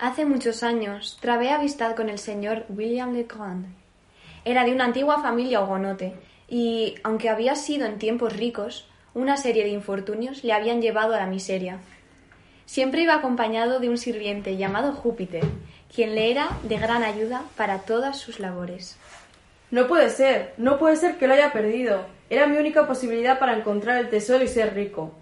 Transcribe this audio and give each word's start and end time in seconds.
Hace 0.00 0.24
muchos 0.24 0.62
años 0.62 1.18
trabé 1.20 1.50
amistad 1.50 1.96
con 1.96 2.08
el 2.08 2.20
señor 2.20 2.64
William 2.68 3.14
Legrand. 3.14 3.66
Era 4.44 4.62
de 4.62 4.70
una 4.70 4.84
antigua 4.84 5.20
familia 5.20 5.60
hugonote 5.60 6.14
y, 6.48 6.94
aunque 7.02 7.28
había 7.28 7.56
sido 7.56 7.84
en 7.84 7.98
tiempos 7.98 8.36
ricos, 8.36 8.86
una 9.12 9.36
serie 9.36 9.64
de 9.64 9.70
infortunios 9.70 10.44
le 10.44 10.52
habían 10.52 10.80
llevado 10.80 11.16
a 11.16 11.18
la 11.18 11.26
miseria. 11.26 11.80
Siempre 12.64 13.02
iba 13.02 13.16
acompañado 13.16 13.80
de 13.80 13.88
un 13.88 13.98
sirviente 13.98 14.56
llamado 14.56 14.92
Júpiter, 14.92 15.42
quien 15.92 16.14
le 16.14 16.30
era 16.30 16.48
de 16.62 16.78
gran 16.78 17.02
ayuda 17.02 17.42
para 17.56 17.80
todas 17.80 18.18
sus 18.18 18.38
labores. 18.38 18.96
No 19.72 19.88
puede 19.88 20.10
ser, 20.10 20.54
no 20.58 20.78
puede 20.78 20.94
ser 20.94 21.18
que 21.18 21.26
lo 21.26 21.34
haya 21.34 21.52
perdido. 21.52 22.06
Era 22.30 22.46
mi 22.46 22.56
única 22.56 22.86
posibilidad 22.86 23.40
para 23.40 23.58
encontrar 23.58 23.98
el 23.98 24.10
tesoro 24.10 24.44
y 24.44 24.48
ser 24.48 24.74
rico. 24.74 25.12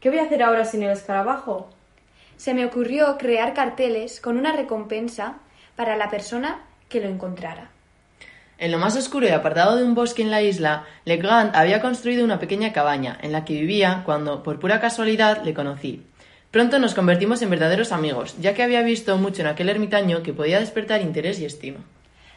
¿Qué 0.00 0.08
voy 0.08 0.20
a 0.20 0.24
hacer 0.24 0.42
ahora 0.42 0.64
sin 0.64 0.82
el 0.82 0.90
escarabajo? 0.92 1.68
Se 2.36 2.54
me 2.54 2.64
ocurrió 2.64 3.16
crear 3.18 3.54
carteles 3.54 4.20
con 4.20 4.36
una 4.36 4.52
recompensa 4.52 5.36
para 5.76 5.96
la 5.96 6.10
persona 6.10 6.62
que 6.88 7.00
lo 7.00 7.08
encontrara. 7.08 7.70
En 8.58 8.70
lo 8.70 8.78
más 8.78 8.96
oscuro 8.96 9.26
y 9.26 9.30
apartado 9.30 9.76
de 9.76 9.82
un 9.82 9.94
bosque 9.94 10.22
en 10.22 10.30
la 10.30 10.42
isla, 10.42 10.84
Legrand 11.04 11.56
había 11.56 11.80
construido 11.80 12.24
una 12.24 12.38
pequeña 12.38 12.72
cabaña 12.72 13.18
en 13.20 13.32
la 13.32 13.44
que 13.44 13.54
vivía 13.54 14.02
cuando, 14.04 14.42
por 14.42 14.60
pura 14.60 14.80
casualidad, 14.80 15.42
le 15.42 15.54
conocí. 15.54 16.02
Pronto 16.52 16.78
nos 16.78 16.94
convertimos 16.94 17.42
en 17.42 17.50
verdaderos 17.50 17.90
amigos, 17.90 18.36
ya 18.40 18.54
que 18.54 18.62
había 18.62 18.82
visto 18.82 19.16
mucho 19.18 19.42
en 19.42 19.48
aquel 19.48 19.68
ermitaño 19.70 20.22
que 20.22 20.32
podía 20.32 20.60
despertar 20.60 21.02
interés 21.02 21.40
y 21.40 21.44
estima. 21.46 21.80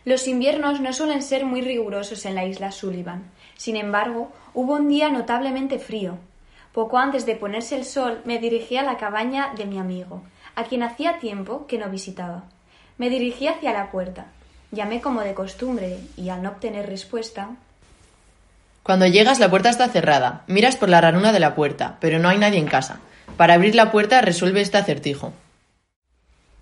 Los 0.06 0.28
inviernos 0.28 0.82
no 0.82 0.92
suelen 0.92 1.22
ser 1.22 1.46
muy 1.46 1.62
rigurosos 1.62 2.26
en 2.26 2.34
la 2.34 2.46
isla 2.46 2.72
Sullivan. 2.72 3.30
Sin 3.56 3.76
embargo, 3.76 4.32
hubo 4.56 4.74
un 4.74 4.88
día 4.88 5.10
notablemente 5.10 5.78
frío. 5.78 6.18
Poco 6.78 7.00
antes 7.00 7.26
de 7.26 7.36
ponerse 7.36 7.76
el 7.76 7.86
sol 7.86 8.22
me 8.24 8.38
dirigí 8.38 8.78
a 8.78 8.84
la 8.84 8.98
cabaña 8.98 9.52
de 9.58 9.66
mi 9.66 9.80
amigo, 9.80 10.22
a 10.54 10.66
quien 10.66 10.84
hacía 10.84 11.18
tiempo 11.18 11.66
que 11.66 11.80
no 11.80 11.90
visitaba. 11.90 12.44
Me 13.00 13.10
dirigí 13.10 13.48
hacia 13.48 13.74
la 13.74 13.90
puerta. 13.90 14.28
Llamé 14.72 15.02
como 15.02 15.22
de 15.22 15.34
costumbre 15.34 15.98
y 16.18 16.30
al 16.30 16.44
no 16.44 16.50
obtener 16.50 16.86
respuesta. 16.86 17.50
Cuando 18.84 19.08
llegas 19.08 19.40
la 19.40 19.50
puerta 19.50 19.72
está 19.72 19.88
cerrada. 19.88 20.44
Miras 20.46 20.76
por 20.76 20.90
la 20.90 21.02
ranura 21.02 21.32
de 21.32 21.40
la 21.40 21.56
puerta, 21.56 21.98
pero 22.00 22.20
no 22.20 22.30
hay 22.30 22.38
nadie 22.38 22.60
en 22.60 22.68
casa. 22.68 23.00
Para 23.38 23.56
abrir 23.56 23.74
la 23.74 23.92
puerta 23.92 24.22
resuelve 24.22 24.62
este 24.62 24.78
acertijo. 24.78 25.34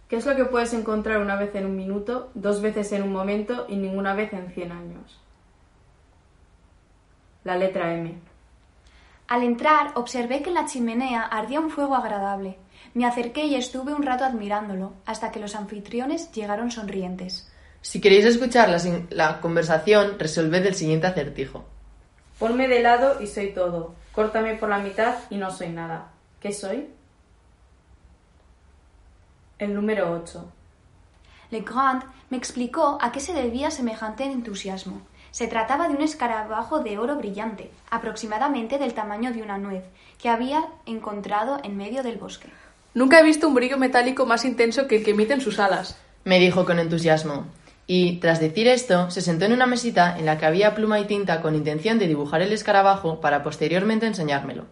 ¿Qué 0.08 0.16
es 0.16 0.26
lo 0.26 0.38
que 0.38 0.46
puedes 0.46 0.74
encontrar 0.74 1.18
una 1.18 1.36
vez 1.36 1.54
en 1.56 1.66
un 1.66 1.76
minuto, 1.76 2.32
dos 2.36 2.62
veces 2.62 2.94
en 2.94 3.04
un 3.04 3.12
momento 3.12 3.66
y 3.68 3.76
ninguna 3.76 4.14
vez 4.14 4.32
en 4.32 4.50
cien 4.54 4.72
años? 4.72 5.20
La 7.44 7.58
letra 7.58 7.94
M. 7.94 8.16
Al 9.28 9.44
entrar 9.44 9.92
observé 9.96 10.42
que 10.42 10.50
en 10.50 10.56
la 10.56 10.66
chimenea 10.66 11.24
ardía 11.24 11.60
un 11.60 11.72
fuego 11.72 11.96
agradable. 11.96 12.58
Me 12.94 13.06
acerqué 13.06 13.46
y 13.46 13.56
estuve 13.56 13.94
un 13.94 14.04
rato 14.04 14.24
admirándolo, 14.24 14.94
hasta 15.06 15.32
que 15.32 15.40
los 15.40 15.56
anfitriones 15.56 16.32
llegaron 16.32 16.70
sonrientes. 16.70 17.52
Si 17.82 18.00
queréis 18.00 18.26
escuchar 18.26 18.70
la, 18.70 18.80
la 19.10 19.42
conversación, 19.42 20.18
resolved 20.20 20.66
el 20.66 20.76
siguiente 20.76 21.08
acertijo. 21.08 21.66
Ponme 22.40 22.68
de 22.68 22.82
lado 22.82 23.22
y 23.22 23.28
soy 23.28 23.52
todo. 23.52 23.96
Córtame 24.12 24.56
por 24.56 24.70
la 24.70 24.80
mitad 24.80 25.16
y 25.30 25.38
no 25.38 25.52
soy 25.52 25.70
nada. 25.70 26.12
¿Qué 26.40 26.52
soy? 26.52 26.88
El 29.58 29.74
número 29.74 30.12
8. 30.12 30.52
Legrand 31.52 32.04
me 32.30 32.38
explicó 32.38 32.98
a 33.02 33.12
qué 33.12 33.20
se 33.20 33.34
debía 33.34 33.72
semejante 33.72 34.24
entusiasmo. 34.24 35.02
Se 35.36 35.48
trataba 35.48 35.90
de 35.90 35.96
un 35.96 36.02
escarabajo 36.02 36.80
de 36.80 36.98
oro 36.98 37.18
brillante, 37.18 37.70
aproximadamente 37.90 38.78
del 38.78 38.94
tamaño 38.94 39.34
de 39.34 39.42
una 39.42 39.58
nuez, 39.58 39.84
que 40.18 40.30
había 40.30 40.66
encontrado 40.86 41.60
en 41.62 41.76
medio 41.76 42.04
del 42.04 42.16
bosque. 42.16 42.48
Nunca 42.94 43.20
he 43.20 43.24
visto 43.24 43.46
un 43.46 43.54
brillo 43.54 43.78
metálico 43.78 44.26
más 44.26 44.46
intenso 44.46 44.88
que 44.88 44.96
el 44.96 45.04
que 45.04 45.12
emiten 45.12 45.42
sus 45.42 45.60
alas, 45.60 45.98
me 46.24 46.40
dijo 46.40 46.64
con 46.64 46.80
entusiasmo. 46.80 47.48
Y, 47.86 48.20
tras 48.20 48.40
decir 48.40 48.70
esto, 48.70 49.12
se 49.12 49.20
sentó 49.20 49.44
en 49.44 49.52
una 49.52 49.66
mesita 49.66 50.18
en 50.18 50.26
la 50.26 50.38
que 50.38 50.46
había 50.46 50.74
pluma 50.74 51.02
y 51.02 51.04
tinta 51.04 51.42
con 51.42 51.54
intención 51.54 52.00
de 52.00 52.08
dibujar 52.08 52.42
el 52.42 52.54
escarabajo 52.54 53.20
para 53.20 53.44
posteriormente 53.44 54.08
enseñármelo. 54.08 54.68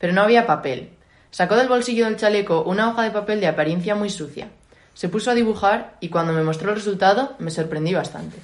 Pero 0.00 0.12
no 0.14 0.22
había 0.22 0.48
papel. 0.48 0.90
Sacó 1.30 1.54
del 1.54 1.68
bolsillo 1.68 2.06
del 2.06 2.16
chaleco 2.16 2.64
una 2.64 2.88
hoja 2.88 3.04
de 3.04 3.12
papel 3.12 3.38
de 3.40 3.46
apariencia 3.46 3.94
muy 3.94 4.10
sucia. 4.10 4.48
Se 4.94 5.08
puso 5.08 5.30
a 5.30 5.34
dibujar 5.34 5.96
y 6.00 6.08
cuando 6.08 6.32
me 6.32 6.42
mostró 6.42 6.70
el 6.70 6.76
resultado 6.76 7.36
me 7.38 7.52
sorprendí 7.52 7.94
bastante. 7.94 8.36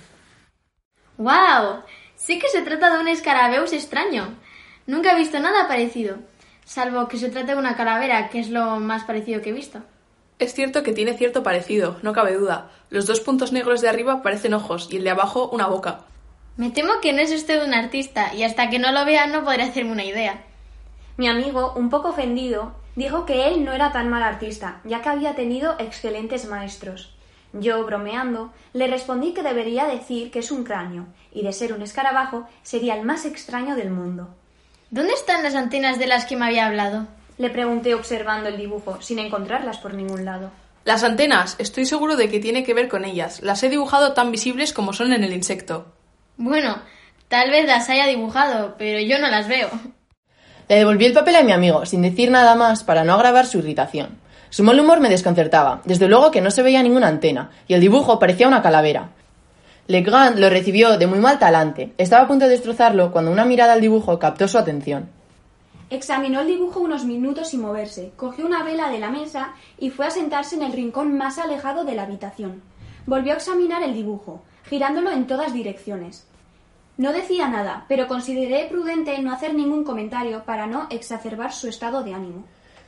¡Wow! 1.19 1.83
Sí 2.17 2.39
que 2.39 2.49
se 2.49 2.63
trata 2.63 2.93
de 2.93 3.01
un 3.01 3.09
escarabeus 3.09 3.73
extraño. 3.73 4.35
Nunca 4.87 5.13
he 5.13 5.19
visto 5.19 5.39
nada 5.41 5.69
parecido, 5.69 6.19
salvo 6.65 7.09
que 7.09 7.19
se 7.19 7.31
trata 7.31 7.53
de 7.53 7.59
una 7.59 7.77
calavera, 7.77 8.29
que 8.29 8.41
es 8.41 8.51
lo 8.51 8.81
más 8.81 9.05
parecido 9.05 9.41
que 9.41 9.51
he 9.51 9.55
visto. 9.55 9.81
Es 10.39 10.53
cierto 10.53 10.83
que 10.83 10.93
tiene 10.93 11.17
cierto 11.17 11.43
parecido, 11.43 11.97
no 12.03 12.13
cabe 12.13 12.35
duda. 12.35 12.71
Los 12.91 13.07
dos 13.07 13.21
puntos 13.21 13.53
negros 13.53 13.81
de 13.81 13.89
arriba 13.89 14.23
parecen 14.23 14.55
ojos 14.55 14.89
y 14.91 14.97
el 14.97 15.05
de 15.05 15.11
abajo 15.11 15.49
una 15.49 15.67
boca. 15.67 16.01
Me 16.57 16.71
temo 16.71 17.01
que 17.01 17.13
no 17.13 17.21
es 17.21 17.33
usted 17.33 17.65
un 17.65 17.75
artista 17.75 18.35
y 18.35 18.43
hasta 18.43 18.69
que 18.69 18.79
no 18.79 18.93
lo 18.93 19.05
vea 19.05 19.27
no 19.27 19.45
podré 19.45 19.63
hacerme 19.63 19.93
una 19.93 20.05
idea. 20.05 20.45
Mi 21.17 21.29
amigo, 21.29 21.73
un 21.77 21.91
poco 21.91 22.09
ofendido, 22.09 22.75
dijo 22.97 23.25
que 23.25 23.49
él 23.49 23.65
no 23.65 23.73
era 23.73 23.93
tan 23.93 24.09
mal 24.09 24.23
artista, 24.23 24.81
ya 24.85 25.01
que 25.01 25.09
había 25.09 25.35
tenido 25.35 25.77
excelentes 25.79 26.47
maestros. 26.47 27.14
Yo, 27.55 27.85
bromeando, 27.85 28.53
le 28.73 28.89
respondí 28.89 29.33
que 29.33 29.45
debería 29.45 29.87
decir 29.87 30.33
que 30.33 30.41
es 30.41 30.51
un 30.51 30.65
cráneo, 30.65 31.07
y 31.33 31.43
de 31.43 31.53
ser 31.53 31.73
un 31.73 31.83
escarabajo 31.83 32.49
sería 32.65 32.97
el 32.97 33.05
más 33.05 33.25
extraño 33.25 33.77
del 33.77 33.91
mundo. 33.91 34.29
¿Dónde 34.91 35.13
están 35.13 35.45
las 35.45 35.55
antenas 35.55 35.99
de 35.99 36.09
las 36.09 36.27
que 36.27 36.37
me 36.37 36.47
había 36.47 36.67
hablado? 36.67 37.07
Le 37.39 37.51
pregunté 37.51 37.95
observando 37.95 38.49
el 38.49 38.57
dibujo, 38.57 39.01
sin 39.01 39.21
encontrarlas 39.21 39.79
por 39.79 39.95
ningún 39.95 40.25
lado. 40.25 40.51
Las 40.85 41.05
antenas, 41.05 41.55
estoy 41.59 41.87
seguro 41.87 42.17
de 42.17 42.29
que 42.29 42.41
tiene 42.41 42.65
que 42.65 42.75
ver 42.75 42.89
con 42.89 43.05
ellas. 43.05 43.41
Las 43.41 43.63
he 43.63 43.69
dibujado 43.69 44.13
tan 44.13 44.33
visibles 44.33 44.73
como 44.73 44.93
son 44.93 45.13
en 45.13 45.23
el 45.23 45.33
insecto. 45.33 45.87
Bueno, 46.37 46.83
tal 47.29 47.51
vez 47.51 47.67
las 47.67 47.89
haya 47.89 48.07
dibujado, 48.07 48.75
pero 48.79 49.01
yo 49.01 49.19
no 49.21 49.29
las 49.29 49.47
veo. 49.47 49.71
Le 50.69 50.77
devolví 50.77 51.05
el 51.07 51.13
papel 51.13 51.37
a 51.37 51.43
mi 51.43 51.53
amigo, 51.53 51.87
sin 51.87 52.03
decir 52.03 52.31
nada 52.31 52.55
más 52.55 52.83
para 52.83 53.05
no 53.05 53.15
agravar 53.15 53.47
su 53.47 53.59
irritación. 53.59 54.24
Su 54.55 54.63
mal 54.63 54.79
humor 54.79 55.01
me 55.01 55.09
desconcertaba, 55.09 55.81
desde 55.85 56.07
luego 56.07 56.31
que 56.31 56.41
no 56.41 56.49
se 56.53 56.63
veía 56.63 56.81
ninguna 56.81 57.09
antena, 57.09 57.51
y 57.67 57.75
el 57.75 57.81
dibujo 57.81 58.21
parecía 58.21 58.47
una 58.47 58.63
calavera. 58.63 59.11
Legrand 59.89 60.39
lo 60.39 60.49
recibió 60.49 60.97
de 60.97 61.09
muy 61.09 61.19
mal 61.19 61.41
talante. 61.41 61.93
Estaba 61.99 62.23
a 62.23 62.29
punto 62.29 62.45
de 62.45 62.53
destrozarlo 62.53 63.11
cuando 63.11 63.33
una 63.33 63.45
mirada 63.45 63.73
al 63.73 63.81
dibujo 63.81 64.17
captó 64.21 64.47
su 64.47 64.57
atención. 64.57 65.09
Examinó 65.91 66.43
el 66.43 66.47
dibujo 66.47 66.79
unos 66.79 67.05
minutos 67.05 67.49
sin 67.49 67.63
moverse, 67.63 68.13
cogió 68.15 68.47
una 68.47 68.63
vela 68.63 68.91
de 68.91 69.01
la 69.01 69.11
mesa 69.11 69.55
y 69.77 69.91
fue 69.91 70.07
a 70.07 70.13
sentarse 70.13 70.55
en 70.55 70.63
el 70.63 70.73
rincón 70.73 71.19
más 71.19 71.39
alejado 71.39 71.83
de 71.83 71.97
la 71.97 72.05
habitación. 72.05 72.63
Volvió 73.07 73.33
a 73.33 73.39
examinar 73.39 73.83
el 73.83 73.93
dibujo, 73.93 74.45
girándolo 74.71 75.11
en 75.11 75.27
todas 75.27 75.53
direcciones. 75.53 76.29
No 76.97 77.13
decía 77.13 77.49
nada, 77.49 77.87
pero 77.89 78.07
consideré 78.07 78.69
prudente 78.71 79.19
no 79.19 79.33
hacer 79.33 79.53
ningún 79.53 79.83
comentario 79.83 80.45
para 80.45 80.69
no 80.69 80.87
exacerbar 80.91 81.53
su 81.53 81.67
estado 81.67 82.05
de 82.05 82.15
ánimo. 82.15 82.45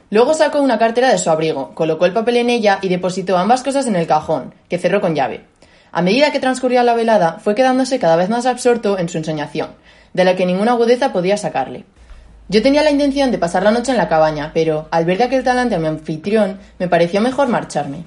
Luego 0.09 0.35
sacó 0.35 0.61
una 0.61 0.79
cartera 0.79 1.11
de 1.11 1.19
su 1.19 1.31
abrigo, 1.31 1.75
colocó 1.75 2.07
el 2.07 2.13
papel 2.13 2.37
en 2.37 2.51
ella 2.51 2.79
y 2.81 2.89
depositó 2.89 3.37
ambas 3.37 3.65
cosas 3.65 3.87
en 3.87 3.97
el 3.97 4.07
cajón, 4.07 4.55
que 4.69 4.79
cerró 4.79 5.01
con 5.01 5.17
llave. 5.17 5.45
A 5.91 6.01
medida 6.01 6.31
que 6.31 6.39
transcurría 6.39 6.85
la 6.85 6.95
velada, 6.95 7.39
fue 7.41 7.57
quedándose 7.57 7.99
cada 7.99 8.17
vez 8.17 8.29
más 8.29 8.47
absorto 8.47 8.99
en 8.99 9.09
su 9.09 9.19
ensoñación, 9.19 9.71
de 10.13 10.25
la 10.25 10.37
que 10.37 10.47
ninguna 10.47 10.73
agudeza 10.73 11.13
podía 11.13 11.37
sacarle. 11.37 11.85
Yo 12.49 12.63
tenía 12.63 12.85
la 12.85 12.93
intención 12.93 13.33
de 13.33 13.39
pasar 13.39 13.65
la 13.65 13.73
noche 13.73 13.91
en 13.91 13.99
la 13.99 14.09
cabaña, 14.09 14.53
pero 14.55 14.87
al 14.93 15.05
ver 15.05 15.19
de 15.19 15.25
aquel 15.25 15.43
talante 15.43 15.75
a 15.75 15.79
mi 15.81 15.89
anfitrión, 15.89 16.61
me 16.79 16.87
pareció 16.87 17.21
mejor 17.21 17.49
marcharme. 17.49 18.05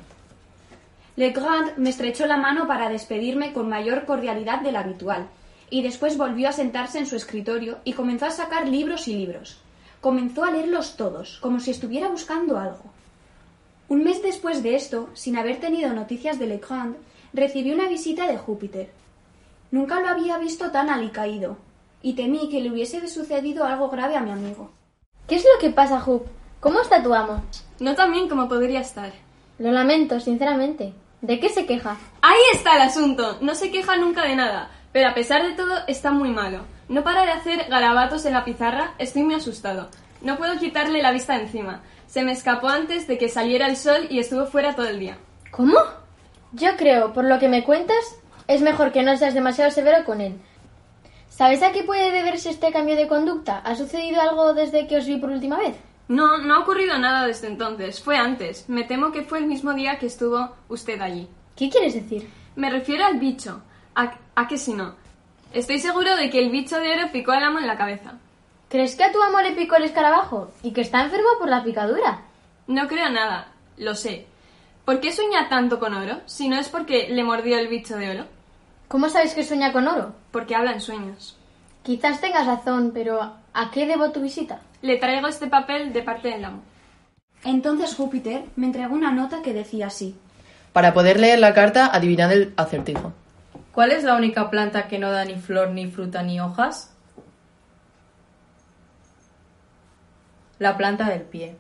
Legrand 1.18 1.76
me 1.76 1.90
estrechó 1.90 2.26
la 2.28 2.38
mano 2.38 2.66
para 2.66 2.88
despedirme 2.88 3.52
con 3.52 3.68
mayor 3.68 4.06
cordialidad 4.06 4.62
de 4.62 4.72
la 4.72 4.80
habitual, 4.80 5.28
y 5.70 5.84
después 5.84 6.18
volvió 6.18 6.48
a 6.48 6.54
sentarse 6.54 6.98
en 6.98 7.06
su 7.06 7.18
escritorio 7.18 7.80
y 7.84 7.92
comenzó 7.92 8.26
a 8.28 8.32
sacar 8.32 8.70
libros 8.70 9.10
y 9.10 9.16
libros. 9.16 9.60
Comenzó 10.02 10.46
a 10.46 10.52
leerlos 10.52 10.96
todos, 10.96 11.40
como 11.42 11.60
si 11.60 11.72
estuviera 11.72 12.10
buscando 12.10 12.58
algo. 12.58 12.84
Un 13.90 14.04
mes 14.04 14.22
después 14.22 14.64
de 14.64 14.76
esto, 14.76 15.10
sin 15.14 15.38
haber 15.38 15.60
tenido 15.60 15.92
noticias 15.94 16.40
de 16.40 16.48
Legrand, 16.48 16.96
recibí 17.34 17.72
una 17.72 17.88
visita 17.88 18.28
de 18.28 18.38
Júpiter. 18.38 18.92
Nunca 19.72 20.00
lo 20.00 20.08
había 20.08 20.38
visto 20.38 20.72
tan 20.72 20.90
alicaído, 20.90 21.58
y 22.02 22.14
temí 22.14 22.50
que 22.50 22.62
le 22.62 22.72
hubiese 22.72 23.06
sucedido 23.08 23.66
algo 23.66 23.90
grave 23.90 24.16
a 24.16 24.22
mi 24.22 24.32
amigo. 24.32 24.72
¿Qué 25.28 25.36
es 25.36 25.44
lo 25.44 25.60
que 25.60 25.70
pasa, 25.70 26.00
Jup? 26.00 26.28
¿Cómo 26.60 26.82
está 26.82 27.04
tu 27.04 27.14
amo? 27.14 27.44
No 27.80 27.96
tan 27.96 28.12
bien 28.12 28.30
como 28.30 28.48
podría 28.48 28.82
estar. 28.82 29.12
Lo 29.58 29.72
lamento, 29.72 30.20
sinceramente. 30.20 30.94
¿De 31.22 31.40
qué 31.40 31.50
se 31.50 31.66
queja? 31.66 31.98
Ahí 32.22 32.42
está 32.54 32.76
el 32.76 32.82
asunto. 32.84 33.38
No 33.42 33.54
se 33.54 33.72
queja 33.72 33.98
nunca 33.98 34.24
de 34.24 34.36
nada. 34.36 34.72
Pero 34.92 35.10
a 35.10 35.14
pesar 35.14 35.44
de 35.44 35.54
todo, 35.54 35.76
está 35.88 36.12
muy 36.12 36.30
malo. 36.30 36.66
No 36.88 37.04
para 37.04 37.24
de 37.24 37.32
hacer 37.32 37.70
garabatos 37.70 38.26
en 38.26 38.34
la 38.34 38.46
pizarra. 38.46 38.94
Estoy 38.98 39.24
muy 39.24 39.36
asustado. 39.36 39.90
No 40.22 40.38
puedo 40.38 40.58
quitarle 40.58 41.02
la 41.02 41.12
vista 41.12 41.36
encima. 41.36 41.82
Se 42.08 42.24
me 42.24 42.32
escapó 42.32 42.70
antes 42.70 43.08
de 43.08 43.18
que 43.18 43.30
saliera 43.30 43.68
el 43.68 43.78
sol 43.78 44.08
y 44.10 44.20
estuvo 44.20 44.46
fuera 44.46 44.76
todo 44.76 44.88
el 44.88 45.00
día. 45.00 45.18
¿Cómo? 45.52 45.78
Yo 46.52 46.76
creo, 46.78 47.14
por 47.14 47.26
lo 47.26 47.38
que 47.38 47.48
me 47.48 47.64
cuentas, 47.64 48.18
es 48.48 48.62
mejor 48.62 48.92
que 48.92 49.04
no 49.04 49.16
seas 49.16 49.36
demasiado 49.36 49.70
severo 49.70 50.04
con 50.06 50.22
él. 50.22 50.40
¿Sabes 51.30 51.62
a 51.62 51.72
qué 51.72 51.84
puede 51.84 52.12
deberse 52.12 52.50
este 52.50 52.72
cambio 52.72 52.96
de 52.96 53.08
conducta? 53.08 53.60
¿Ha 53.60 53.76
sucedido 53.76 54.20
algo 54.20 54.54
desde 54.54 54.88
que 54.88 54.98
os 54.98 55.06
vi 55.06 55.18
por 55.18 55.30
última 55.30 55.58
vez? 55.58 55.76
No, 56.08 56.40
no 56.40 56.56
ha 56.56 56.60
ocurrido 56.60 56.98
nada 56.98 57.28
desde 57.28 57.48
entonces. 57.48 58.02
Fue 58.02 58.18
antes. 58.18 58.68
Me 58.68 58.84
temo 58.84 59.12
que 59.12 59.22
fue 59.22 59.38
el 59.38 59.46
mismo 59.46 59.74
día 59.74 60.00
que 60.00 60.08
estuvo 60.08 60.56
usted 60.68 61.00
allí. 61.00 61.30
¿Qué 61.56 61.70
quieres 61.70 61.94
decir? 61.94 62.28
Me 62.56 62.72
refiero 62.72 63.06
al 63.06 63.20
bicho. 63.20 63.62
¿A, 63.96 64.18
a 64.40 64.48
qué 64.48 64.58
si 64.58 64.74
no? 64.74 64.96
Estoy 65.54 65.80
seguro 65.80 66.16
de 66.16 66.30
que 66.30 66.40
el 66.40 66.50
bicho 66.50 66.80
de 66.80 66.94
oro 66.94 67.12
picó 67.12 67.32
al 67.32 67.44
amo 67.44 67.60
en 67.60 67.68
la 67.68 67.78
cabeza. 67.78 68.14
¿Crees 68.70 68.96
que 68.96 69.04
a 69.04 69.12
tu 69.12 69.22
amo 69.22 69.42
le 69.42 69.52
picó 69.52 69.76
el 69.76 69.84
escarabajo 69.84 70.52
y 70.64 70.72
que 70.72 70.82
está 70.82 71.02
enfermo 71.02 71.28
por 71.40 71.50
la 71.50 71.64
picadura? 71.64 72.22
No 72.68 72.88
creo 72.88 73.10
nada. 73.10 73.50
Lo 73.78 73.96
sé. 73.96 74.28
¿Por 74.86 75.02
qué 75.02 75.12
sueña 75.12 75.50
tanto 75.50 75.78
con 75.80 75.94
oro 75.94 76.22
si 76.26 76.48
no 76.48 76.58
es 76.58 76.70
porque 76.70 77.10
le 77.10 77.24
mordió 77.24 77.60
el 77.60 77.68
bicho 77.68 77.98
de 77.98 78.12
oro? 78.12 78.26
¿Cómo 78.88 79.10
sabes 79.10 79.34
que 79.34 79.44
sueña 79.44 79.74
con 79.74 79.88
oro? 79.88 80.14
Porque 80.32 80.56
habla 80.56 80.72
en 80.72 80.82
sueños. 80.82 81.36
Quizás 81.84 82.22
tengas 82.22 82.48
razón, 82.48 82.92
pero 82.94 83.34
¿a 83.54 83.72
qué 83.72 83.88
debo 83.88 84.12
tu 84.12 84.22
visita? 84.22 84.62
Le 84.82 84.98
traigo 84.98 85.28
este 85.28 85.48
papel 85.48 85.92
de 85.92 86.02
parte 86.02 86.30
del 86.30 86.46
amo. 86.46 86.62
Entonces 87.44 87.96
Júpiter 87.96 88.46
me 88.56 88.68
entregó 88.68 88.94
una 88.96 89.12
nota 89.12 89.42
que 89.42 89.54
decía 89.54 89.88
así. 89.88 90.16
Para 90.72 90.94
poder 90.94 91.20
leer 91.20 91.40
la 91.40 91.54
carta, 91.54 91.90
adivinad 91.92 92.32
el 92.32 92.54
acertijo. 92.56 93.14
¿Cuál 93.74 93.92
es 93.92 94.04
la 94.04 94.16
única 94.16 94.50
planta 94.50 94.88
que 94.88 95.00
no 95.00 95.12
da 95.12 95.26
ni 95.26 95.36
flor, 95.36 95.70
ni 95.70 95.88
fruta, 95.90 96.24
ni 96.24 96.40
hojas? 96.40 96.94
La 100.58 100.76
planta 100.76 101.10
del 101.10 101.22
pie. 101.22 101.56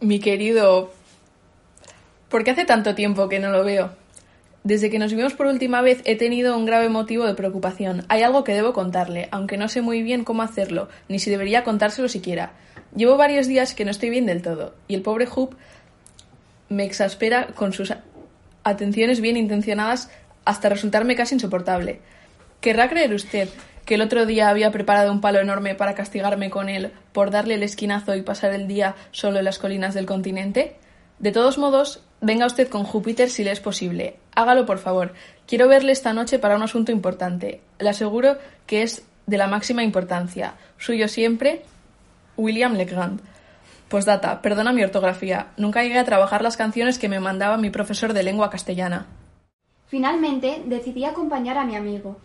Mi 0.00 0.20
querido... 0.20 0.92
¿Por 2.28 2.44
qué 2.44 2.50
hace 2.50 2.64
tanto 2.64 2.94
tiempo 2.94 3.28
que 3.28 3.38
no 3.38 3.50
lo 3.50 3.64
veo? 3.64 3.90
Desde 4.62 4.90
que 4.90 4.98
nos 4.98 5.14
vimos 5.14 5.34
por 5.34 5.46
última 5.46 5.80
vez 5.80 6.02
he 6.04 6.16
tenido 6.16 6.56
un 6.56 6.66
grave 6.66 6.88
motivo 6.88 7.24
de 7.24 7.34
preocupación. 7.34 8.04
Hay 8.08 8.22
algo 8.22 8.42
que 8.42 8.52
debo 8.52 8.72
contarle, 8.72 9.28
aunque 9.30 9.56
no 9.56 9.68
sé 9.68 9.80
muy 9.80 10.02
bien 10.02 10.24
cómo 10.24 10.42
hacerlo, 10.42 10.88
ni 11.08 11.20
si 11.20 11.30
debería 11.30 11.62
contárselo 11.62 12.08
siquiera. 12.08 12.52
Llevo 12.96 13.16
varios 13.16 13.46
días 13.46 13.74
que 13.74 13.84
no 13.84 13.92
estoy 13.92 14.10
bien 14.10 14.26
del 14.26 14.42
todo, 14.42 14.74
y 14.88 14.94
el 14.94 15.02
pobre 15.02 15.28
Hoop 15.32 15.54
me 16.68 16.84
exaspera 16.84 17.46
con 17.54 17.72
sus 17.72 17.92
atenciones 18.66 19.20
bien 19.20 19.36
intencionadas 19.36 20.10
hasta 20.44 20.68
resultarme 20.68 21.14
casi 21.14 21.36
insoportable. 21.36 22.00
¿Querrá 22.60 22.88
creer 22.88 23.14
usted 23.14 23.48
que 23.84 23.94
el 23.94 24.02
otro 24.02 24.26
día 24.26 24.48
había 24.48 24.72
preparado 24.72 25.12
un 25.12 25.20
palo 25.20 25.38
enorme 25.38 25.76
para 25.76 25.94
castigarme 25.94 26.50
con 26.50 26.68
él 26.68 26.90
por 27.12 27.30
darle 27.30 27.54
el 27.54 27.62
esquinazo 27.62 28.16
y 28.16 28.22
pasar 28.22 28.52
el 28.52 28.66
día 28.66 28.96
solo 29.12 29.38
en 29.38 29.44
las 29.44 29.58
colinas 29.58 29.94
del 29.94 30.06
continente? 30.06 30.76
De 31.20 31.30
todos 31.30 31.58
modos, 31.58 32.02
venga 32.20 32.44
usted 32.44 32.68
con 32.68 32.82
Júpiter 32.82 33.30
si 33.30 33.44
le 33.44 33.52
es 33.52 33.60
posible. 33.60 34.16
Hágalo, 34.34 34.66
por 34.66 34.78
favor. 34.78 35.14
Quiero 35.46 35.68
verle 35.68 35.92
esta 35.92 36.12
noche 36.12 36.40
para 36.40 36.56
un 36.56 36.62
asunto 36.62 36.90
importante. 36.90 37.60
Le 37.78 37.88
aseguro 37.88 38.36
que 38.66 38.82
es 38.82 39.04
de 39.26 39.38
la 39.38 39.46
máxima 39.46 39.84
importancia. 39.84 40.54
Suyo 40.76 41.06
siempre, 41.06 41.62
William 42.36 42.74
Legrand. 42.74 43.20
Postdata, 43.88 44.42
perdona 44.42 44.72
mi 44.72 44.82
ortografía. 44.82 45.52
Nunca 45.56 45.82
llegué 45.82 45.98
a 45.98 46.04
trabajar 46.04 46.42
las 46.42 46.56
canciones 46.56 46.98
que 46.98 47.08
me 47.08 47.20
mandaba 47.20 47.56
mi 47.56 47.70
profesor 47.70 48.12
de 48.12 48.24
lengua 48.24 48.50
castellana. 48.50 49.06
Finalmente 49.86 50.62
decidí 50.66 51.04
acompañar 51.04 51.56
a 51.56 51.64
mi 51.64 51.76
amigo. 51.76 52.16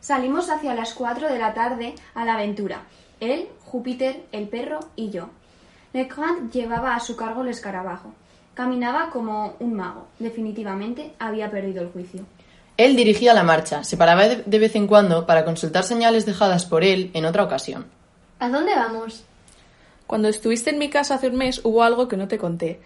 Salimos 0.00 0.48
hacia 0.50 0.74
las 0.74 0.94
cuatro 0.94 1.28
de 1.28 1.38
la 1.38 1.52
tarde 1.52 1.94
a 2.14 2.24
la 2.24 2.34
aventura. 2.34 2.82
Él, 3.18 3.48
Júpiter, 3.64 4.26
el 4.30 4.48
perro 4.48 4.78
y 4.94 5.10
yo. 5.10 5.30
Legrand 5.92 6.52
llevaba 6.52 6.94
a 6.94 7.00
su 7.00 7.16
cargo 7.16 7.42
el 7.42 7.48
escarabajo. 7.48 8.14
Caminaba 8.54 9.10
como 9.10 9.56
un 9.58 9.74
mago. 9.74 10.06
Definitivamente 10.20 11.14
había 11.18 11.50
perdido 11.50 11.82
el 11.82 11.90
juicio. 11.90 12.24
Él 12.76 12.94
dirigía 12.94 13.34
la 13.34 13.42
marcha, 13.42 13.82
se 13.82 13.96
paraba 13.96 14.28
de 14.28 14.44
de 14.46 14.58
vez 14.60 14.76
en 14.76 14.86
cuando 14.86 15.26
para 15.26 15.44
consultar 15.44 15.82
señales 15.82 16.26
dejadas 16.26 16.64
por 16.64 16.84
él 16.84 17.10
en 17.14 17.24
otra 17.24 17.42
ocasión. 17.42 17.86
¿A 18.38 18.48
dónde 18.48 18.72
vamos? 18.76 19.24
Cuando 20.08 20.28
estuviste 20.28 20.70
en 20.70 20.78
mi 20.78 20.88
casa 20.88 21.16
hace 21.16 21.28
un 21.28 21.36
mes 21.36 21.60
hubo 21.64 21.82
algo 21.82 22.08
que 22.08 22.16
no 22.16 22.28
te 22.28 22.38
conté. 22.38 22.80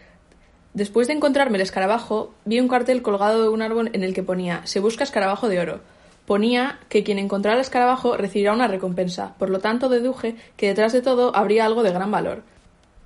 Después 0.74 1.06
de 1.06 1.14
encontrarme 1.14 1.56
el 1.56 1.62
escarabajo, 1.62 2.34
vi 2.44 2.58
un 2.58 2.66
cartel 2.66 3.00
colgado 3.00 3.42
de 3.42 3.48
un 3.48 3.62
árbol 3.62 3.90
en 3.92 4.02
el 4.02 4.12
que 4.12 4.24
ponía 4.24 4.62
Se 4.64 4.80
busca 4.80 5.04
escarabajo 5.04 5.48
de 5.48 5.60
oro. 5.60 5.80
Ponía 6.26 6.80
que 6.88 7.04
quien 7.04 7.20
encontrara 7.20 7.54
el 7.54 7.60
escarabajo 7.60 8.16
recibirá 8.16 8.52
una 8.52 8.66
recompensa, 8.66 9.34
por 9.38 9.50
lo 9.50 9.60
tanto 9.60 9.88
deduje 9.88 10.34
que 10.56 10.66
detrás 10.66 10.92
de 10.92 11.00
todo 11.00 11.36
habría 11.36 11.64
algo 11.64 11.84
de 11.84 11.92
gran 11.92 12.10
valor. 12.10 12.42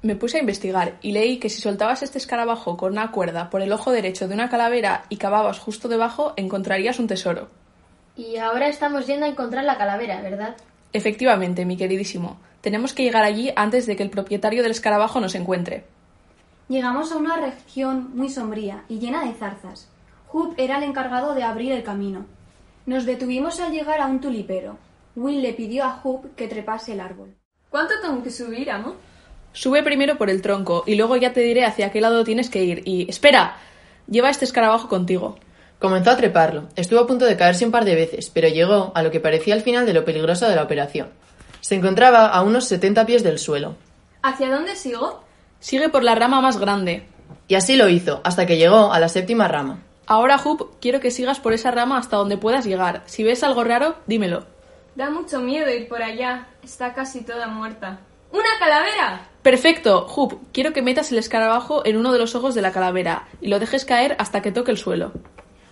Me 0.01 0.17
puse 0.17 0.39
a 0.39 0.41
investigar 0.41 0.97
y 1.03 1.13
leí 1.13 1.37
que 1.37 1.51
si 1.51 1.61
soltabas 1.61 2.03
este 2.03 2.17
escarabajo 2.17 2.79
con 2.79 2.93
una 2.93 3.11
cuerda 3.11 3.51
por 3.51 3.61
el 3.61 3.71
ojo 3.71 3.93
derecho 3.93 4.29
de 4.29 4.35
una 4.35 4.49
calavera 4.49 5.05
y 5.11 5.19
cavabas 5.19 5.59
justo 5.59 5.89
debajo, 5.89 6.33
encontrarías 6.37 6.99
un 6.99 7.07
tesoro. 7.07 7.51
Y 8.17 8.39
ahora 8.39 8.69
estamos 8.69 9.07
yendo 9.07 9.27
a 9.27 9.29
encontrar 9.29 9.65
la 9.65 9.77
calavera, 9.77 10.23
¿verdad? 10.23 10.57
Efectivamente, 10.95 11.67
mi 11.67 11.77
queridísimo. 11.77 12.39
Tenemos 12.67 12.95
que 12.95 13.05
llegar 13.05 13.23
allí 13.23 13.53
antes 13.55 13.87
de 13.87 13.95
que 13.95 14.03
el 14.03 14.11
propietario 14.11 14.65
del 14.65 14.73
escarabajo 14.73 15.21
nos 15.21 15.37
encuentre. 15.37 15.85
Llegamos 16.67 17.13
a 17.13 17.17
una 17.17 17.37
región 17.37 18.11
muy 18.13 18.29
sombría 18.29 18.83
y 18.89 18.99
llena 18.99 19.25
de 19.25 19.35
zarzas. 19.35 19.89
Hoop 20.33 20.55
era 20.57 20.79
el 20.79 20.83
encargado 20.83 21.37
de 21.37 21.45
abrir 21.45 21.71
el 21.71 21.85
camino. 21.85 22.27
Nos 22.85 23.07
detuvimos 23.07 23.61
al 23.61 23.71
llegar 23.71 24.01
a 24.01 24.07
un 24.07 24.21
tulipero. 24.21 24.79
Will 25.15 25.43
le 25.43 25.53
pidió 25.53 25.85
a 25.85 26.01
Hoop 26.03 26.35
que 26.35 26.49
trepase 26.49 26.95
el 26.95 26.99
árbol. 26.99 27.37
¿Cuánto 27.71 27.95
tengo 28.03 28.21
que 28.25 28.33
subir, 28.33 28.69
amo? 28.69 28.97
Sube 29.53 29.85
primero 29.85 30.19
por 30.19 30.29
el 30.29 30.43
tronco 30.43 30.83
y 30.89 30.97
luego 30.97 31.15
ya 31.17 31.33
te 31.33 31.43
diré 31.43 31.65
hacia 31.65 31.93
qué 31.93 32.01
lado 32.01 32.25
tienes 32.25 32.51
que 32.51 32.65
ir. 32.65 32.83
Y... 32.85 33.09
¡Espera! 33.09 33.59
Lleva 34.11 34.29
este 34.29 34.45
escarabajo 34.45 34.89
contigo. 34.89 35.39
Comenzó 35.79 36.11
a 36.11 36.17
treparlo. 36.17 36.65
Estuvo 36.75 36.99
a 36.99 37.07
punto 37.07 37.27
de 37.27 37.37
caerse 37.37 37.65
un 37.65 37.71
par 37.71 37.85
de 37.85 37.95
veces, 37.95 38.29
pero 38.29 38.49
llegó 38.49 38.91
a 38.97 39.05
lo 39.05 39.13
que 39.13 39.21
parecía 39.21 39.55
el 39.55 39.63
final 39.63 39.87
de 39.87 39.95
lo 39.95 40.05
peligroso 40.05 40.49
de 40.49 40.57
la 40.57 40.65
operación. 40.65 41.11
Se 41.61 41.75
encontraba 41.75 42.29
a 42.29 42.43
unos 42.43 42.67
70 42.67 43.07
pies 43.07 43.23
del 43.23 43.39
suelo. 43.39 43.77
¿Hacia 44.23 44.51
dónde 44.51 44.77
sigo? 44.77 45.25
Sigue 45.61 45.89
por 45.89 46.05
la 46.05 46.15
rama 46.15 46.41
más 46.41 46.59
grande. 46.59 47.07
Y 47.49 47.55
así 47.55 47.77
lo 47.77 47.89
hizo, 47.89 48.21
hasta 48.25 48.47
que 48.47 48.57
llegó 48.57 48.93
a 48.93 49.01
la 49.01 49.09
séptima 49.09 49.49
rama. 49.49 49.83
Ahora, 50.07 50.39
Hoop, 50.39 50.79
quiero 50.81 51.01
que 51.01 51.11
sigas 51.11 51.41
por 51.41 51.53
esa 51.53 51.71
rama 51.71 51.99
hasta 51.99 52.17
donde 52.17 52.37
puedas 52.37 52.65
llegar. 52.65 53.03
Si 53.07 53.25
ves 53.25 53.43
algo 53.43 53.65
raro, 53.65 53.97
dímelo. 54.07 54.47
Da 54.95 55.11
mucho 55.11 55.41
miedo 55.41 55.71
ir 55.71 55.89
por 55.89 56.03
allá. 56.03 56.49
Está 56.63 56.95
casi 56.95 57.23
toda 57.23 57.49
muerta. 57.49 58.01
¡Una 58.33 58.59
calavera! 58.59 59.29
Perfecto, 59.43 60.07
Hoop. 60.07 60.41
Quiero 60.53 60.73
que 60.73 60.83
metas 60.83 61.13
el 61.13 61.19
escarabajo 61.19 61.85
en 61.85 61.97
uno 61.97 62.13
de 62.13 62.19
los 62.19 62.35
ojos 62.35 62.55
de 62.55 62.63
la 62.63 62.73
calavera 62.73 63.29
y 63.41 63.49
lo 63.49 63.59
dejes 63.59 63.85
caer 63.85 64.17
hasta 64.19 64.43
que 64.43 64.53
toque 64.53 64.71
el 64.71 64.79
suelo. 64.79 65.13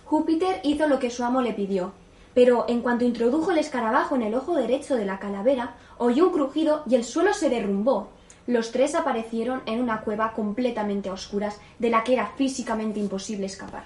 Júpiter 0.05 0.61
hizo 0.63 0.87
lo 0.87 0.99
que 0.99 1.09
su 1.09 1.23
amo 1.23 1.41
le 1.41 1.53
pidió, 1.53 1.93
pero 2.35 2.65
en 2.67 2.81
cuanto 2.81 3.05
introdujo 3.05 3.49
el 3.49 3.57
escarabajo 3.57 4.15
en 4.15 4.21
el 4.21 4.35
ojo 4.35 4.55
derecho 4.55 4.95
de 4.95 5.05
la 5.05 5.17
calavera, 5.17 5.77
oyó 5.97 6.27
un 6.27 6.33
crujido 6.33 6.83
y 6.87 6.93
el 6.93 7.05
suelo 7.05 7.33
se 7.33 7.49
derrumbó. 7.49 8.09
Los 8.45 8.71
tres 8.71 8.93
aparecieron 8.93 9.63
en 9.65 9.81
una 9.81 10.01
cueva 10.01 10.33
completamente 10.33 11.09
a 11.09 11.13
oscuras, 11.13 11.59
de 11.79 11.89
la 11.89 12.03
que 12.03 12.13
era 12.13 12.33
físicamente 12.37 12.99
imposible 12.99 13.47
escapar. 13.47 13.85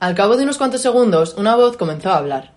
Al 0.00 0.14
cabo 0.16 0.36
de 0.36 0.42
unos 0.42 0.58
cuantos 0.58 0.82
segundos, 0.82 1.34
una 1.38 1.54
voz 1.54 1.76
comenzó 1.76 2.10
a 2.10 2.18
hablar. 2.18 2.52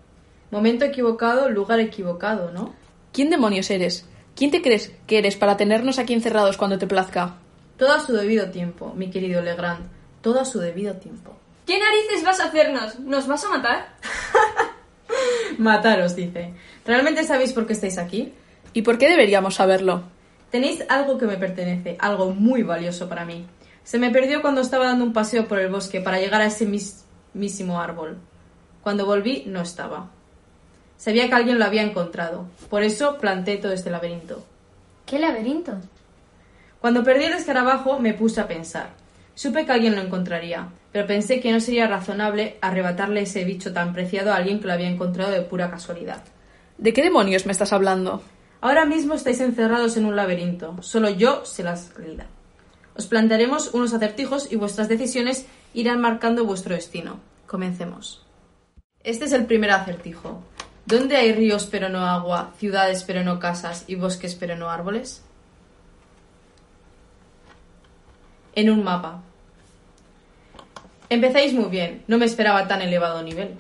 Momento 0.50 0.84
equivocado, 0.84 1.50
lugar 1.50 1.80
equivocado, 1.80 2.52
¿no? 2.52 2.74
¿Quién 3.14 3.30
demonios 3.30 3.70
eres? 3.70 4.06
¿Quién 4.36 4.50
te 4.50 4.64
crees 4.64 4.92
que 5.06 5.20
eres 5.20 5.38
para 5.38 5.56
tenernos 5.56 6.00
aquí 6.00 6.14
encerrados 6.14 6.58
cuando 6.58 6.80
te 6.80 6.88
plazca? 6.88 7.36
Todo 7.78 7.94
a 7.94 8.00
su 8.00 8.14
debido 8.14 8.50
tiempo, 8.50 8.94
mi 8.96 9.12
querido 9.12 9.42
Legrand. 9.42 9.88
Todo 10.22 10.42
a 10.42 10.46
su 10.46 10.60
debido 10.60 10.96
tiempo. 10.96 11.32
¿Qué 11.66 11.80
narices 11.80 12.24
vas 12.24 12.40
a 12.40 12.46
hacernos? 12.46 13.00
¿Nos 13.00 13.28
vas 13.28 13.46
a 13.46 13.50
matar? 13.50 13.96
Mataros, 15.60 16.16
dice. 16.16 16.54
¿Realmente 16.86 17.24
sabéis 17.24 17.54
por 17.54 17.66
qué 17.66 17.74
estáis 17.74 17.98
aquí? 17.98 18.34
¿Y 18.74 18.82
por 18.82 18.98
qué 18.98 19.10
deberíamos 19.10 19.56
saberlo? 19.56 20.04
Tenéis 20.52 20.84
algo 20.90 21.18
que 21.18 21.26
me 21.26 21.38
pertenece, 21.38 21.98
algo 22.00 22.34
muy 22.34 22.64
valioso 22.64 23.10
para 23.10 23.26
mí. 23.26 23.46
Se 23.84 24.00
me 24.00 24.10
perdió 24.10 24.42
cuando 24.42 24.62
estaba 24.62 24.86
dando 24.86 25.06
un 25.06 25.14
paseo 25.14 25.48
por 25.48 25.60
el 25.60 25.70
bosque 25.70 26.02
para 26.02 26.20
llegar 26.20 26.42
a 26.42 26.48
ese 26.48 26.66
mismísimo 26.66 27.80
árbol. 27.80 28.18
Cuando 28.82 29.06
volví 29.06 29.44
no 29.48 29.62
estaba. 29.62 30.10
Sabía 30.98 31.28
que 31.28 31.36
alguien 31.36 31.60
lo 31.60 31.66
había 31.66 31.84
encontrado. 31.84 32.48
Por 32.70 32.84
eso 32.84 33.18
planté 33.18 33.58
todo 33.58 33.74
este 33.74 33.90
laberinto. 33.90 34.46
¿Qué 35.06 35.20
laberinto? 35.20 35.74
Cuando 36.80 37.04
perdí 37.04 37.26
el 37.26 37.34
escarabajo 37.34 38.00
me 38.00 38.14
puse 38.14 38.42
a 38.42 38.48
pensar. 38.48 38.90
Supe 39.36 39.66
que 39.66 39.72
alguien 39.74 39.96
lo 39.96 40.02
encontraría, 40.02 40.70
pero 40.94 41.06
pensé 41.06 41.42
que 41.42 41.52
no 41.52 41.60
sería 41.60 41.88
razonable 41.88 42.58
arrebatarle 42.62 43.22
ese 43.22 43.44
bicho 43.44 43.74
tan 43.74 43.94
preciado 43.94 44.32
a 44.32 44.38
alguien 44.38 44.60
que 44.60 44.68
lo 44.68 44.74
había 44.74 44.90
encontrado 44.90 45.32
de 45.32 45.42
pura 45.42 45.70
casualidad. 45.70 46.24
¿De 46.78 46.94
qué 46.94 47.04
demonios 47.04 47.46
me 47.46 47.52
estás 47.52 47.74
hablando? 47.74 48.24
Ahora 48.62 48.86
mismo 48.86 49.14
estáis 49.14 49.42
encerrados 49.42 49.98
en 49.98 50.06
un 50.06 50.16
laberinto. 50.16 50.82
Solo 50.82 51.10
yo 51.10 51.46
sé 51.46 51.64
la 51.64 51.76
salida. 51.76 52.28
Os 52.96 53.08
plantearemos 53.08 53.74
unos 53.74 53.94
acertijos 53.94 54.52
y 54.52 54.56
vuestras 54.56 54.88
decisiones 54.88 55.46
irán 55.74 56.00
marcando 56.00 56.46
vuestro 56.46 56.74
destino. 56.74 57.20
Comencemos. 57.46 58.26
Este 59.04 59.26
es 59.26 59.34
el 59.34 59.46
primer 59.46 59.72
acertijo. 59.72 60.42
¿Dónde 60.86 61.18
hay 61.18 61.34
ríos 61.34 61.68
pero 61.70 61.90
no 61.90 62.06
agua, 62.06 62.54
ciudades 62.58 63.04
pero 63.04 63.24
no 63.24 63.40
casas 63.40 63.84
y 63.88 63.96
bosques 63.96 64.36
pero 64.36 64.56
no 64.56 64.70
árboles? 64.70 65.24
En 68.56 68.70
un 68.70 68.86
mapa. 68.86 69.22
Empezáis 71.10 71.54
muy 71.54 71.70
bien, 71.70 72.04
no 72.08 72.18
me 72.18 72.26
esperaba 72.26 72.68
tan 72.68 72.82
elevado 72.82 73.22
nivel. 73.22 73.56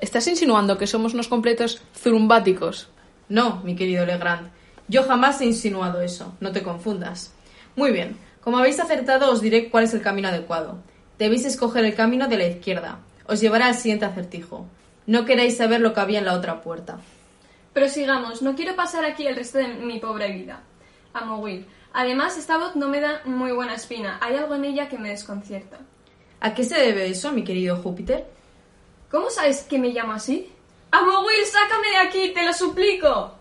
¿Estás 0.00 0.26
insinuando 0.26 0.78
que 0.78 0.86
somos 0.86 1.12
unos 1.12 1.28
completos 1.28 1.82
zurumbáticos? 1.94 2.88
No, 3.28 3.60
mi 3.62 3.76
querido 3.76 4.06
Legrand, 4.06 4.50
yo 4.88 5.02
jamás 5.02 5.40
he 5.42 5.44
insinuado 5.44 6.00
eso, 6.00 6.34
no 6.40 6.50
te 6.50 6.62
confundas. 6.62 7.34
Muy 7.76 7.92
bien, 7.92 8.16
como 8.40 8.56
habéis 8.56 8.80
acertado 8.80 9.30
os 9.30 9.42
diré 9.42 9.68
cuál 9.68 9.84
es 9.84 9.92
el 9.92 10.00
camino 10.00 10.28
adecuado. 10.28 10.78
Debéis 11.18 11.44
escoger 11.44 11.84
el 11.84 11.94
camino 11.94 12.26
de 12.26 12.38
la 12.38 12.46
izquierda. 12.46 13.00
Os 13.26 13.40
llevará 13.40 13.66
al 13.66 13.74
siguiente 13.74 14.06
acertijo. 14.06 14.66
No 15.06 15.26
queréis 15.26 15.58
saber 15.58 15.82
lo 15.82 15.92
que 15.92 16.00
había 16.00 16.20
en 16.20 16.24
la 16.24 16.32
otra 16.32 16.62
puerta. 16.62 16.98
Pero 17.74 17.88
sigamos, 17.90 18.40
no 18.40 18.56
quiero 18.56 18.74
pasar 18.74 19.04
aquí 19.04 19.26
el 19.26 19.36
resto 19.36 19.58
de 19.58 19.68
mi 19.68 19.98
pobre 19.98 20.32
vida. 20.32 20.62
Amo 21.12 21.36
Will. 21.36 21.66
Además, 21.98 22.38
esta 22.38 22.58
voz 22.58 22.76
no 22.76 22.86
me 22.86 23.00
da 23.00 23.22
muy 23.24 23.50
buena 23.50 23.74
espina. 23.74 24.18
Hay 24.20 24.36
algo 24.36 24.54
en 24.54 24.64
ella 24.64 24.88
que 24.88 24.98
me 24.98 25.08
desconcierta. 25.08 25.78
¿A 26.38 26.54
qué 26.54 26.62
se 26.62 26.78
debe 26.78 27.08
eso, 27.08 27.32
mi 27.32 27.42
querido 27.42 27.74
Júpiter? 27.74 28.24
¿Cómo 29.10 29.30
sabes 29.30 29.62
que 29.64 29.80
me 29.80 29.88
llamo 29.88 30.12
así? 30.12 30.48
¡Amo 30.92 31.22
Will, 31.26 31.44
sácame 31.44 31.88
de 31.88 31.96
aquí! 31.96 32.32
¡Te 32.32 32.46
lo 32.46 32.52
suplico! 32.52 33.34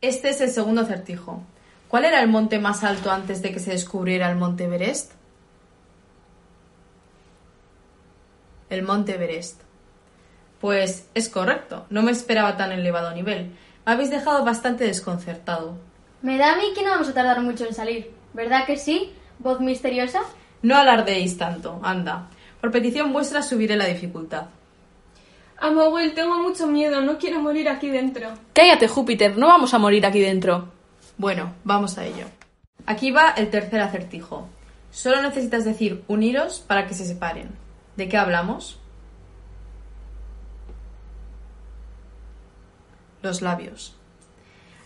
Este 0.00 0.30
es 0.30 0.40
el 0.40 0.50
segundo 0.50 0.80
acertijo. 0.80 1.42
¿Cuál 1.88 2.06
era 2.06 2.22
el 2.22 2.28
monte 2.28 2.58
más 2.58 2.84
alto 2.84 3.10
antes 3.10 3.42
de 3.42 3.52
que 3.52 3.60
se 3.60 3.72
descubriera 3.72 4.30
el 4.30 4.36
monte 4.38 4.64
Everest? 4.64 5.12
El 8.70 8.82
monte 8.82 9.16
Everest. 9.16 9.60
Pues 10.58 11.06
es 11.12 11.28
correcto, 11.28 11.84
no 11.90 12.02
me 12.02 12.12
esperaba 12.12 12.56
tan 12.56 12.72
elevado 12.72 13.12
nivel. 13.12 13.54
Me 13.84 13.92
habéis 13.92 14.08
dejado 14.08 14.42
bastante 14.42 14.84
desconcertado. 14.84 15.76
Me 16.22 16.36
da 16.36 16.52
a 16.52 16.56
mí 16.56 16.72
que 16.74 16.82
no 16.82 16.90
vamos 16.90 17.08
a 17.08 17.14
tardar 17.14 17.40
mucho 17.40 17.64
en 17.64 17.74
salir. 17.74 18.10
¿Verdad 18.32 18.66
que 18.66 18.76
sí? 18.76 19.12
¿Voz 19.38 19.60
misteriosa? 19.60 20.20
No 20.62 20.76
alardeéis 20.76 21.38
tanto, 21.38 21.80
anda. 21.82 22.28
Por 22.60 22.72
petición 22.72 23.12
vuestra 23.12 23.42
subiré 23.42 23.76
la 23.76 23.86
dificultad. 23.86 24.46
Amo 25.60 25.88
Will, 25.88 26.14
tengo 26.14 26.38
mucho 26.38 26.66
miedo. 26.66 27.00
No 27.00 27.18
quiero 27.18 27.40
morir 27.40 27.68
aquí 27.68 27.88
dentro. 27.88 28.28
Cállate, 28.52 28.88
Júpiter, 28.88 29.36
no 29.36 29.48
vamos 29.48 29.74
a 29.74 29.78
morir 29.78 30.06
aquí 30.06 30.20
dentro. 30.20 30.68
Bueno, 31.16 31.54
vamos 31.64 31.98
a 31.98 32.04
ello. 32.04 32.26
Aquí 32.86 33.10
va 33.10 33.30
el 33.30 33.50
tercer 33.50 33.80
acertijo. 33.80 34.48
Solo 34.90 35.20
necesitas 35.20 35.64
decir 35.64 36.04
uniros 36.08 36.60
para 36.60 36.86
que 36.86 36.94
se 36.94 37.04
separen. 37.04 37.50
¿De 37.96 38.08
qué 38.08 38.16
hablamos? 38.16 38.78
Los 43.22 43.42
labios. 43.42 43.97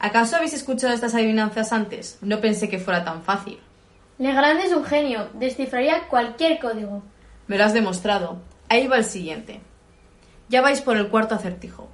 ¿Acaso 0.02 0.34
habéis 0.34 0.52
escuchado 0.52 0.92
estas 0.92 1.14
adivinanzas 1.14 1.72
antes? 1.72 2.18
No 2.22 2.40
pensé 2.40 2.68
que 2.68 2.80
fuera 2.80 3.04
tan 3.04 3.22
fácil. 3.22 3.60
Legrand 4.18 4.58
es 4.58 4.72
un 4.72 4.84
genio. 4.84 5.28
Descifraría 5.34 6.08
cualquier 6.08 6.58
código. 6.58 7.04
Me 7.46 7.56
lo 7.56 7.64
has 7.64 7.72
demostrado. 7.72 8.42
Ahí 8.68 8.88
va 8.88 8.96
el 8.96 9.04
siguiente. 9.04 9.60
Ya 10.48 10.60
vais 10.60 10.80
por 10.80 10.96
el 10.96 11.08
cuarto 11.08 11.36
acertijo. 11.36 11.88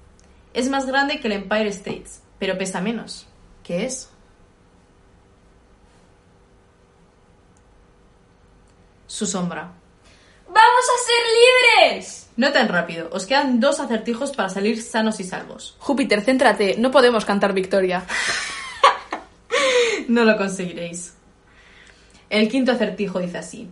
Es 0.54 0.70
más 0.70 0.86
grande 0.86 1.20
que 1.20 1.28
el 1.28 1.34
Empire 1.34 1.68
States, 1.68 2.22
pero 2.38 2.56
pesa 2.56 2.80
menos. 2.80 3.26
¿Qué 3.62 3.84
es? 3.84 4.08
Su 9.06 9.26
sombra. 9.26 9.72
¡Vamos 10.48 10.84
a 10.84 10.98
ser 11.06 11.92
libres! 11.92 12.28
No 12.36 12.52
tan 12.52 12.68
rápido. 12.68 13.08
Os 13.12 13.26
quedan 13.26 13.60
dos 13.60 13.80
acertijos 13.80 14.32
para 14.32 14.48
salir 14.48 14.80
sanos 14.82 15.20
y 15.20 15.24
salvos. 15.24 15.76
Júpiter, 15.78 16.22
céntrate, 16.22 16.76
no 16.78 16.90
podemos 16.90 17.24
cantar 17.24 17.52
victoria. 17.52 18.04
No 20.08 20.24
lo 20.24 20.38
conseguiréis. 20.38 21.14
El 22.30 22.48
quinto 22.48 22.72
acertijo 22.72 23.18
dice 23.18 23.36
así. 23.36 23.68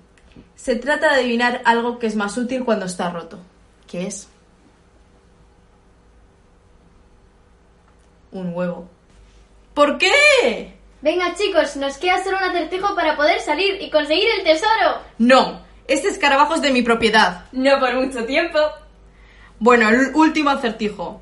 Se 0.54 0.76
trata 0.76 1.14
de 1.14 1.20
adivinar 1.20 1.62
algo 1.64 1.98
que 1.98 2.06
es 2.06 2.14
más 2.14 2.36
útil 2.36 2.62
cuando 2.62 2.84
está 2.84 3.08
roto. 3.08 3.38
¿Qué 3.86 4.06
es? 4.06 4.28
Un 8.32 8.52
huevo. 8.54 8.86
¿Por 9.72 9.96
qué? 9.96 10.76
Venga 11.00 11.34
chicos, 11.34 11.76
nos 11.76 11.96
queda 11.98 12.22
solo 12.22 12.38
un 12.38 12.44
acertijo 12.44 12.94
para 12.94 13.16
poder 13.16 13.40
salir 13.40 13.80
y 13.80 13.90
conseguir 13.90 14.28
el 14.38 14.44
tesoro. 14.44 15.00
No, 15.18 15.65
este 15.88 16.08
escarabajo 16.08 16.54
es 16.54 16.62
de 16.62 16.72
mi 16.72 16.82
propiedad. 16.82 17.44
No 17.52 17.78
por 17.78 17.94
mucho 17.94 18.24
tiempo. 18.24 18.58
Bueno, 19.58 19.88
el 19.88 20.14
último 20.14 20.50
acertijo. 20.50 21.20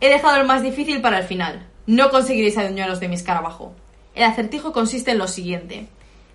He 0.00 0.08
dejado 0.08 0.40
el 0.40 0.46
más 0.46 0.62
difícil 0.62 1.00
para 1.00 1.18
el 1.18 1.24
final. 1.24 1.66
No 1.86 2.10
conseguiréis 2.10 2.58
adueñaros 2.58 3.00
de 3.00 3.08
mi 3.08 3.14
escarabajo. 3.14 3.74
El 4.14 4.24
acertijo 4.24 4.72
consiste 4.72 5.12
en 5.12 5.18
lo 5.18 5.28
siguiente. 5.28 5.88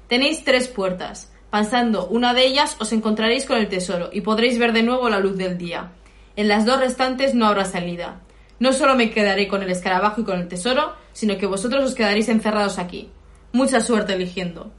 Tenéis 0.08 0.44
tres 0.44 0.68
puertas. 0.68 1.32
Pasando 1.50 2.08
una 2.08 2.34
de 2.34 2.46
ellas 2.46 2.78
os 2.80 2.92
encontraréis 2.94 3.46
con 3.46 3.58
el 3.58 3.70
tesoro 3.70 4.10
y 4.12 4.22
podréis 4.22 4.58
ver 4.60 4.74
de 4.74 4.84
nuevo 4.84 5.10
la 5.10 5.20
luz 5.20 5.38
del 5.38 5.58
día. 5.58 5.92
En 6.36 6.48
las 6.48 6.66
dos 6.66 6.80
restantes 6.80 7.34
no 7.34 7.46
habrá 7.46 7.66
salida. 7.66 8.22
No 8.60 8.74
solo 8.74 8.96
me 8.96 9.12
quedaré 9.12 9.48
con 9.48 9.64
el 9.64 9.70
escarabajo 9.70 10.22
y 10.22 10.24
con 10.24 10.40
el 10.40 10.48
tesoro, 10.48 10.94
sino 11.14 11.38
que 11.38 11.46
vosotros 11.46 11.84
os 11.84 11.96
quedaréis 11.96 12.30
encerrados 12.30 12.80
aquí. 12.80 13.10
Mucha 13.52 13.82
suerte 13.82 14.14
eligiendo. 14.14 14.72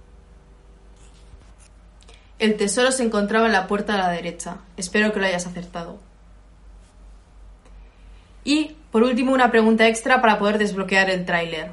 El 2.38 2.56
tesoro 2.56 2.92
se 2.92 3.02
encontraba 3.02 3.46
en 3.46 3.52
la 3.52 3.66
puerta 3.66 3.94
a 3.94 3.98
la 3.98 4.10
derecha. 4.10 4.58
Espero 4.76 5.12
que 5.12 5.20
lo 5.20 5.26
hayas 5.26 5.46
acertado. 5.46 5.98
Y, 8.44 8.76
por 8.92 9.02
último, 9.02 9.32
una 9.32 9.50
pregunta 9.50 9.88
extra 9.88 10.20
para 10.20 10.38
poder 10.38 10.58
desbloquear 10.58 11.10
el 11.10 11.24
tráiler. 11.24 11.72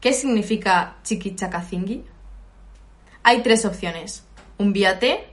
¿Qué 0.00 0.12
significa 0.12 0.96
chiquichacazingi? 1.02 2.04
Hay 3.24 3.42
tres 3.42 3.64
opciones. 3.64 4.24
Un 4.56 4.72
viate, 4.72 5.26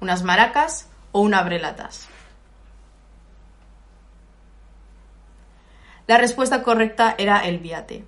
unas 0.00 0.24
maracas 0.24 0.88
o 1.12 1.20
un 1.20 1.34
abrelatas. 1.34 2.08
La 6.08 6.18
respuesta 6.18 6.62
correcta 6.62 7.14
era 7.18 7.46
el 7.46 7.58
viate. 7.58 8.04